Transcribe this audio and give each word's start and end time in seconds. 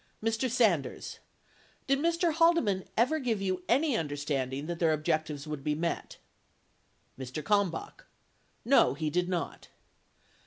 Mr. 0.23 0.49
Sanders. 0.49 1.19
Did 1.85 1.99
Mr. 1.99 2.33
Haldeman 2.33 2.85
ever 2.97 3.19
give 3.19 3.39
you 3.39 3.61
any 3.69 3.95
under 3.95 4.15
standing 4.17 4.65
that 4.65 4.79
their 4.79 4.93
objectives 4.93 5.45
would 5.45 5.63
be 5.63 5.75
met? 5.75 6.17
Mr. 7.19 7.43
Kalmbach. 7.43 8.07
No, 8.65 8.95
he 8.95 9.11
did 9.11 9.29
not. 9.29 9.67